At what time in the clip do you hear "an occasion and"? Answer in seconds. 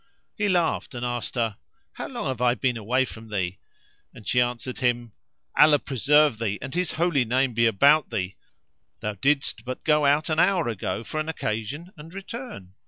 11.19-12.11